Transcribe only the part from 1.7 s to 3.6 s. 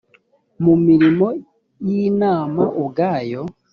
y inama ubwayo